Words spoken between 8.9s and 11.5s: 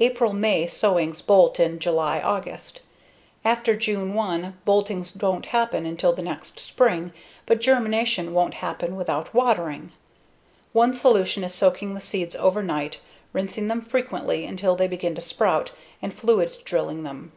without watering. One solution